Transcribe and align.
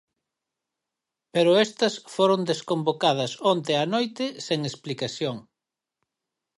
Pero 1.33 1.51
estas 1.65 1.93
foron 2.15 2.41
desconvocadas 2.51 3.31
onte 3.53 3.71
á 3.81 3.83
noite 3.95 4.25
sen 4.45 4.59
explicación. 4.71 5.37